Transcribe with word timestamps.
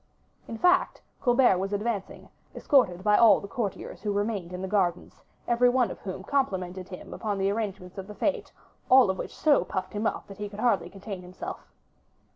In 0.47 0.57
fact, 0.57 0.99
Colbert 1.21 1.59
was 1.59 1.73
advancing, 1.73 2.27
escorted 2.55 3.03
by 3.03 3.17
all 3.17 3.39
the 3.39 3.47
courtiers 3.47 4.01
who 4.01 4.11
remained 4.11 4.51
in 4.51 4.63
the 4.63 4.67
gardens, 4.67 5.21
every 5.47 5.69
one 5.69 5.91
of 5.91 5.99
whom 5.99 6.23
complimented 6.23 6.89
him 6.89 7.13
upon 7.13 7.37
the 7.37 7.51
arrangements 7.51 7.99
of 7.99 8.07
the 8.07 8.15
fete: 8.15 8.51
all 8.89 9.11
of 9.11 9.19
which 9.19 9.35
so 9.37 9.63
puffed 9.63 9.93
him 9.93 10.07
up 10.07 10.25
that 10.25 10.39
he 10.39 10.49
could 10.49 10.59
hardly 10.59 10.89
contain 10.89 11.21
himself. 11.21 11.67